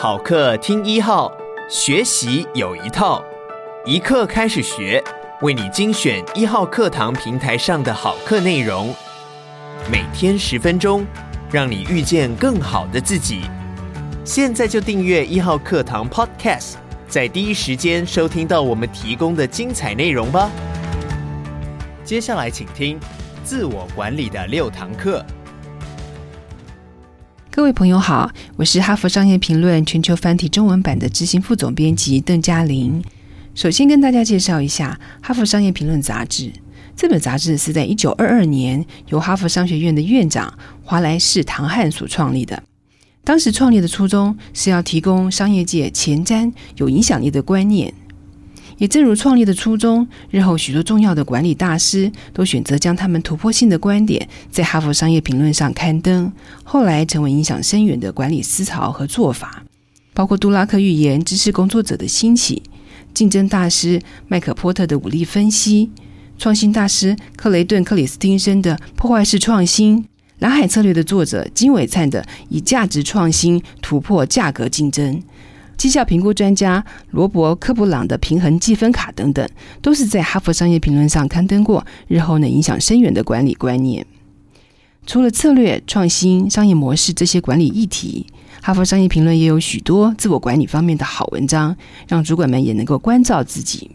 [0.00, 1.28] 好课听一号，
[1.68, 3.20] 学习有一套，
[3.84, 5.02] 一课开始学，
[5.40, 8.94] 为你精选一号课堂平台上的好课内容，
[9.90, 11.04] 每天十分钟，
[11.50, 13.40] 让你遇见更好的自己。
[14.24, 16.74] 现在就订阅一号课堂 Podcast，
[17.08, 20.48] 在第一时间收听到我们提供的精彩内容吧。
[22.04, 23.00] 接下来请听
[23.42, 25.26] 自我管理的六堂课。
[27.58, 33.02] 各位朋友好，我是哈佛商业评论全球繁体中文版的执行副总编辑邓嘉玲。
[33.52, 34.96] 首先跟大家介绍一下
[35.26, 36.52] 《哈佛商业评论》杂志。
[36.94, 42.62] 这本杂志是在一九二二年由哈佛商学院的院长华莱士·唐汉所创立的。
[43.24, 47.92] 当时创立的初衷是要提供商业界前瞻、有影响力的观念。
[48.78, 56.32] 也正如创立的初衷，日后许多重要的管理大师都选择将他们突破性的观点在《哈佛商业评论》上刊登，
[56.64, 59.64] 后来成为影响深远的管理思潮和做法。
[60.14, 62.62] 包括杜拉克预言知识工作者的兴起，
[63.12, 65.90] 竞争大师麦可波特的武力分析，
[66.38, 70.04] 创新大师克雷顿克里斯汀森的破坏式创新，
[70.38, 75.22] 蓝海策略的作者金伟灿的以价值创新突破价格竞争。
[75.78, 79.48] 绩效评估专家罗伯·科布朗的平衡计分卡等等，
[79.80, 84.04] 都是在《哈佛商业评论》上刊登过，日后能影响深远的管理观念。
[85.06, 88.26] 除了策略创新、商业模式这些管理议题，
[88.60, 91.74] 《哈佛商业评论》也有许多自我管理方面的好文章，
[92.08, 93.92] 让主管们也能够关照自己。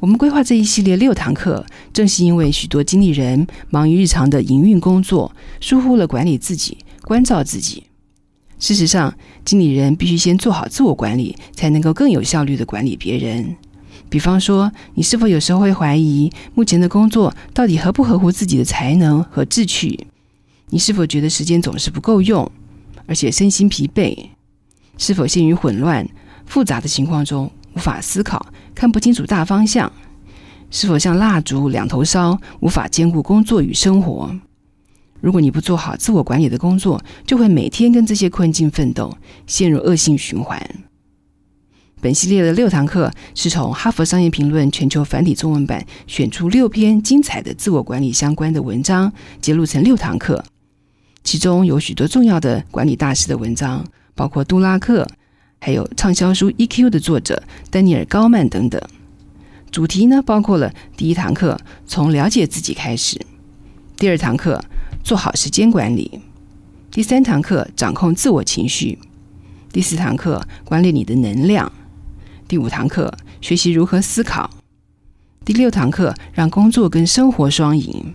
[0.00, 5.30] 我们规划这一系列六堂课，正是因为许多经理人忙于日常的营运工作，
[5.60, 7.84] 疏忽了管理自己、关照自己。
[8.58, 13.56] 事实上，经理人必须先做好自我管理，才能够更有效率地管理别人。
[14.08, 20.06] 比方说，你是否有时候会怀疑目前的工作到底合不合乎自己的才能和志趣？
[20.70, 22.50] 你是否觉得时间总是不够用，
[23.06, 24.16] 而且身心疲惫？
[24.96, 26.08] 是否陷于混乱、
[26.46, 29.92] 复杂的情况中无法思考，看不清楚大方向？
[30.70, 34.34] 是否像蜡烛两头烧，无法兼顾工作与生活？
[35.26, 40.64] 如果你不做好自我管理的工作，就会每天跟这些困境奋斗，陷入恶性循环。
[42.00, 50.44] 本系列的六堂课是从《哈佛商业评论》全球繁体中文版选出六篇精彩的自我管理相关的文章，节录成六堂课。
[51.24, 55.04] 其中有许多重要的管理大师的文章，包括杜拉克，
[55.58, 58.80] 还有畅销书《EQ》的作者丹尼尔·高曼等等。
[59.72, 63.20] 主题呢，包括了第一堂课从了解自己开始，
[63.96, 64.64] 第二堂课。
[65.06, 66.20] 做好时间管理。
[66.90, 68.98] 第三堂课，掌控自我情绪。
[69.72, 71.70] 第四堂课，管理你的能量。
[72.48, 74.50] 第五堂课，学习如何思考。
[75.44, 78.14] 第六堂课，让工作跟生活双赢。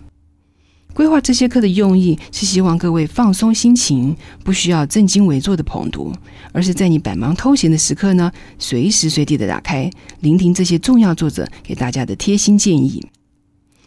[0.94, 4.14] 规划这些课的用意是希望各位放松心情，
[4.44, 6.14] 不需要正襟危坐的捧读，
[6.52, 8.30] 而是在你百忙偷闲的时刻呢，
[8.60, 13.02] 随时随地的打开，聆听这些重要作者给大家的贴心建议。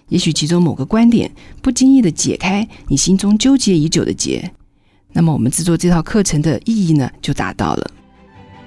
[0.08, 1.30] 也许其中某个观点
[1.62, 4.52] 不经意的解开你心中纠结已久的结，
[5.12, 7.90] 那么我们制作这套课程的意义呢，就达到了。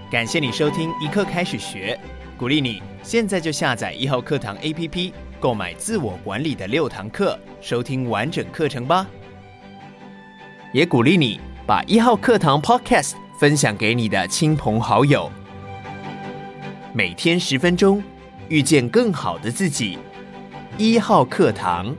[0.10, 2.00] 感谢你收听一课开始学，
[2.38, 9.06] 鼓励你现在就下载一号课堂 APP，购买自我管理的六堂课，收听完整课程吧。
[10.74, 15.32] 也鼓励你把一号课堂 Podcast 分享给你的亲朋好友，
[16.94, 18.04] 每天十分钟，
[18.50, 19.98] 遇见更好的自己。
[20.80, 21.96] 一号课堂。